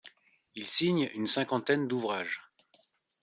Il 0.55 0.65
signe 0.65 1.11
une 1.13 1.27
cinquantaine 1.27 1.87
d'ouvrages. 1.87 2.41